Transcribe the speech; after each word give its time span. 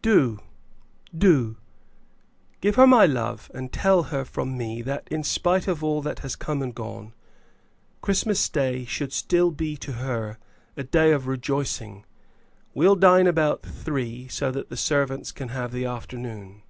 "Do, 0.00 0.38
do. 1.14 1.58
Give 2.62 2.76
her 2.76 2.86
my 2.86 3.04
love, 3.04 3.50
and 3.52 3.70
tell 3.70 4.04
her 4.04 4.24
from 4.24 4.56
me 4.56 4.80
that, 4.80 5.06
in 5.10 5.22
spite 5.22 5.68
of 5.68 5.84
all 5.84 6.00
that 6.00 6.20
has 6.20 6.36
come 6.36 6.62
and 6.62 6.74
gone, 6.74 7.12
Christmas 8.00 8.48
Day 8.48 8.86
should 8.86 9.12
still 9.12 9.50
be 9.50 9.76
to 9.76 9.92
her 9.92 10.38
a 10.74 10.84
day 10.84 11.12
of 11.12 11.26
rejoicing. 11.26 12.06
We'll 12.72 12.96
dine 12.96 13.26
about 13.26 13.60
three, 13.62 14.26
so 14.28 14.50
that 14.52 14.70
the 14.70 14.78
servants 14.78 15.32
can 15.32 15.48
have 15.48 15.70
the 15.70 15.84
afternoon." 15.84 16.62